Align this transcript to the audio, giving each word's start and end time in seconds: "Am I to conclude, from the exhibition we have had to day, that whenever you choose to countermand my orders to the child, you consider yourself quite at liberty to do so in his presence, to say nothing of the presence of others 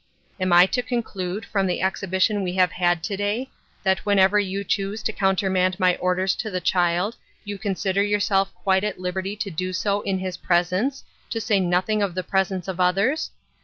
"Am 0.41 0.51
I 0.51 0.65
to 0.65 0.81
conclude, 0.81 1.45
from 1.45 1.67
the 1.67 1.79
exhibition 1.83 2.41
we 2.41 2.53
have 2.53 2.71
had 2.71 3.03
to 3.03 3.15
day, 3.15 3.51
that 3.83 3.99
whenever 4.03 4.39
you 4.39 4.63
choose 4.63 5.03
to 5.03 5.13
countermand 5.13 5.79
my 5.79 5.95
orders 5.97 6.33
to 6.37 6.49
the 6.49 6.59
child, 6.59 7.17
you 7.43 7.59
consider 7.59 8.01
yourself 8.01 8.51
quite 8.55 8.83
at 8.83 8.99
liberty 8.99 9.35
to 9.35 9.51
do 9.51 9.73
so 9.73 10.01
in 10.01 10.17
his 10.17 10.37
presence, 10.37 11.03
to 11.29 11.39
say 11.39 11.59
nothing 11.59 12.01
of 12.01 12.15
the 12.15 12.23
presence 12.23 12.67
of 12.67 12.79
others 12.79 13.29